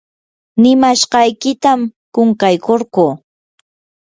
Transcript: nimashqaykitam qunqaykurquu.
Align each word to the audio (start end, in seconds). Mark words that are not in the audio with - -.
nimashqaykitam 0.61 1.79
qunqaykurquu. 2.15 3.05